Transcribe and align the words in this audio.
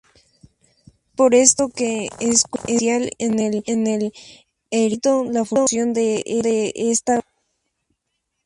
Es 0.03 0.93
por 1.15 1.35
esto 1.35 1.69
que 1.69 2.09
es 2.19 2.45
crucial 2.45 3.11
en 3.19 3.37
el 3.37 3.63
eritrocito 4.71 5.25
la 5.31 5.45
función 5.45 5.93
de 5.93 6.23
esta 6.75 7.17
vía. 7.17 7.23